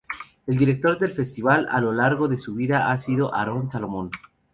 El 0.47 0.57
director 0.57 0.97
del 0.97 1.11
festival 1.11 1.67
a 1.69 1.79
lo 1.79 1.91
largo 1.93 2.27
de 2.27 2.35
su 2.39 2.55
vida 2.55 2.91
ha 2.91 2.97
sido 2.97 3.35
Aaron 3.35 3.69
Solomon. 3.69 4.09